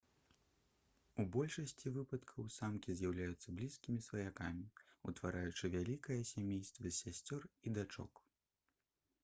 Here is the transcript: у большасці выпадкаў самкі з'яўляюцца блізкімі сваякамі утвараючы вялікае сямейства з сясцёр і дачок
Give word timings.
у 1.23 1.25
большасці 1.35 1.91
выпадкаў 1.97 2.47
самкі 2.55 2.95
з'яўляюцца 3.01 3.53
блізкімі 3.59 3.99
сваякамі 4.07 4.65
утвараючы 5.11 5.71
вялікае 5.79 6.21
сямейства 6.33 6.83
з 6.95 6.95
сясцёр 7.03 7.47
і 7.69 7.75
дачок 7.81 8.23